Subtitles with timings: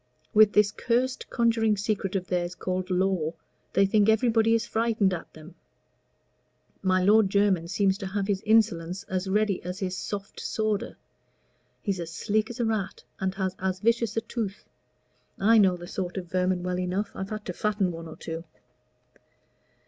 [0.33, 3.35] With this cursed conjuring secret of theirs called Law,
[3.73, 5.53] they think everybody is frightened at them.
[6.81, 10.97] My Lord Jermyn seems to have his insolence as ready as his soft sawder.
[11.83, 14.65] He's as sleek as a rat, and has as vicious a tooth.
[15.37, 17.11] I know the sort of vermin well enough.
[17.13, 18.43] I've helped to fatten one or two."